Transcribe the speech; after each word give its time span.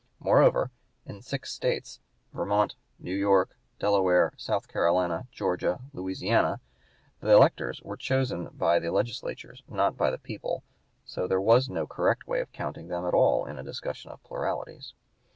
Moreover, 0.19 0.71
in 1.05 1.21
six 1.21 1.53
States, 1.53 1.99
viz., 2.31 2.33
Vermont, 2.35 2.75
New 2.97 3.13
York, 3.15 3.55
Delaware, 3.77 4.33
South 4.35 4.67
Carolina, 4.67 5.27
Georgia, 5.31 5.79
Louisiana, 5.93 6.59
the 7.19 7.29
electors 7.29 7.83
were 7.83 7.97
chosen 7.97 8.47
by 8.47 8.79
the 8.79 8.91
legislatures, 8.91 9.61
not 9.67 9.97
by 9.97 10.09
the 10.09 10.17
people; 10.17 10.63
so 11.05 11.21
that 11.21 11.27
there 11.27 11.39
was 11.39 11.69
no 11.69 11.85
correct 11.85 12.25
way 12.25 12.41
of 12.41 12.51
counting 12.51 12.87
them 12.87 13.05
at 13.05 13.13
all 13.13 13.45
in 13.45 13.59
a 13.59 13.63
discussion 13.63 14.09
of 14.09 14.23
pluralities. 14.23 14.95